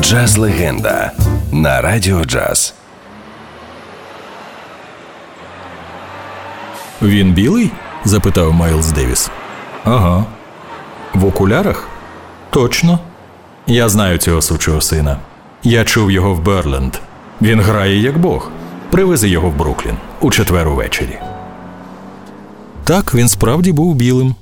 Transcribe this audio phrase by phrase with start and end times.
[0.00, 1.12] Джаз легенда
[1.52, 2.74] на радіо джаз.
[7.02, 7.70] Він білий?
[8.04, 9.30] запитав Майлз Девіс.
[9.84, 10.24] Ага.
[11.14, 11.88] В окулярах?
[12.50, 12.98] Точно.
[13.66, 15.16] Я знаю цього сучого сина.
[15.62, 16.94] Я чув його в Берленд.
[17.42, 18.50] Він грає як Бог.
[18.90, 21.18] Привези його в Бруклін у четвер увечері.
[22.84, 24.34] Так, він справді був білим.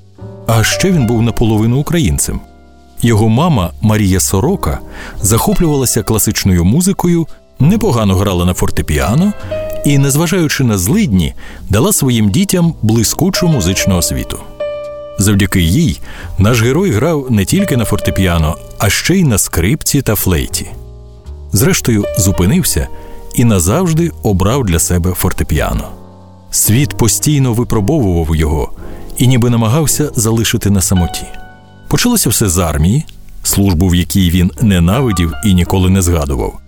[0.46, 2.40] А ще він був наполовину українцем.
[3.04, 4.78] Його мама Марія Сорока
[5.22, 7.26] захоплювалася класичною музикою,
[7.60, 9.32] непогано грала на фортепіано
[9.84, 11.34] і, незважаючи на злидні,
[11.68, 14.38] дала своїм дітям блискучу музичну освіту.
[15.18, 16.00] Завдяки їй
[16.38, 20.70] наш герой грав не тільки на фортепіано, а ще й на скрипці та флейті.
[21.52, 22.88] Зрештою, зупинився
[23.34, 25.88] і назавжди обрав для себе фортепіано.
[26.50, 28.72] Світ постійно випробовував його
[29.18, 31.24] і ніби намагався залишити на самоті.
[31.94, 33.04] Почалося все з армії,
[33.42, 36.60] службу, в якій він ненавидів і ніколи не згадував.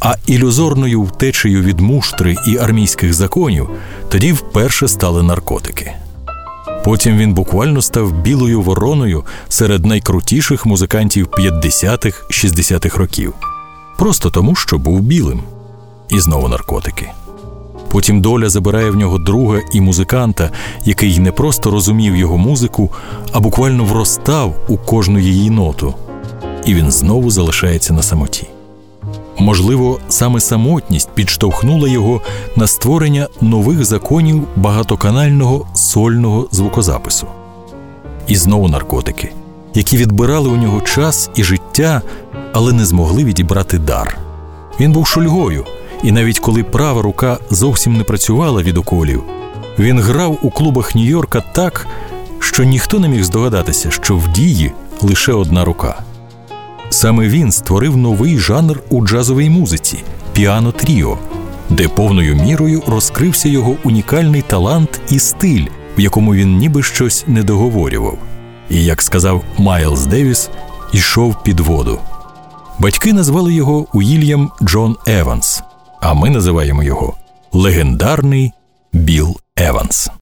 [0.00, 3.70] А ілюзорною втечею від муштри і армійських законів
[4.08, 5.92] тоді вперше стали наркотики.
[6.84, 13.34] Потім він буквально став білою вороною серед найкрутіших музикантів 50-х, 60-х років,
[13.98, 15.42] просто тому, що був білим.
[16.08, 17.10] І знову наркотики.
[17.94, 20.50] Потім доля забирає в нього друга і музиканта,
[20.84, 22.90] який не просто розумів його музику,
[23.32, 25.94] а буквально вростав у кожну її ноту.
[26.66, 28.46] І він знову залишається на самоті.
[29.38, 32.20] Можливо, саме самотність підштовхнула його
[32.56, 37.26] на створення нових законів багатоканального сольного звукозапису.
[38.26, 39.32] І знову наркотики,
[39.74, 42.02] які відбирали у нього час і життя,
[42.52, 44.18] але не змогли відібрати дар.
[44.80, 45.64] Він був шульгою,
[46.04, 49.22] і навіть коли права рука зовсім не працювала від уколів,
[49.78, 51.86] він грав у клубах Нью-Йорка так,
[52.38, 56.02] що ніхто не міг здогадатися, що в дії лише одна рука.
[56.90, 59.98] Саме він створив новий жанр у джазовій музиці
[60.32, 61.18] піано тріо,
[61.70, 65.66] де повною мірою розкрився його унікальний талант і стиль,
[65.98, 68.18] в якому він ніби щось не договорював.
[68.70, 70.50] І, як сказав Майлз Девіс,
[70.92, 71.98] йшов під воду.
[72.78, 75.62] Батьки назвали його Уільям Джон Еванс,
[76.04, 77.14] а ми називаємо його
[77.52, 78.52] легендарний
[78.92, 80.10] Біл Еванс.